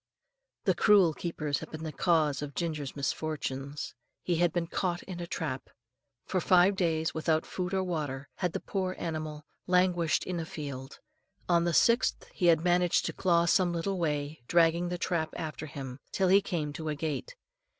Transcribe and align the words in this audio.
The 0.63 0.73
cruel 0.73 1.13
keepers 1.13 1.59
had 1.59 1.69
been 1.69 1.83
the 1.83 1.91
cause 1.91 2.41
of 2.41 2.55
Ginger's 2.55 2.95
misfortunes. 2.95 3.93
He 4.23 4.37
had 4.37 4.51
been 4.51 4.65
caught 4.65 5.03
in 5.03 5.19
a 5.19 5.27
trap. 5.27 5.69
For 6.25 6.41
five 6.41 6.75
days, 6.75 7.13
without 7.13 7.45
food 7.45 7.71
or 7.71 7.83
water, 7.83 8.27
had 8.37 8.53
the 8.53 8.59
poor 8.61 8.95
animal 8.97 9.45
languished 9.67 10.23
in 10.23 10.39
a 10.39 10.45
field. 10.47 10.97
On 11.47 11.65
the 11.65 11.73
sixth 11.75 12.25
he 12.33 12.47
had 12.47 12.61
managed 12.63 13.05
to 13.05 13.13
crawl 13.13 13.45
some 13.45 13.73
little 13.73 13.99
way, 13.99 14.41
dragging 14.47 14.89
the 14.89 14.97
trap 14.97 15.35
after 15.37 15.67
him, 15.67 15.99
till 16.11 16.29
he 16.29 16.41
came 16.41 16.73
to 16.73 16.89
a 16.89 16.95
gate. 16.95 17.35